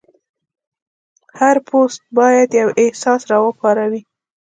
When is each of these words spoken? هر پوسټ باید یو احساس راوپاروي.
هر 1.39 1.55
پوسټ 1.67 2.01
باید 2.17 2.49
یو 2.61 2.69
احساس 2.83 3.21
راوپاروي. 3.31 4.01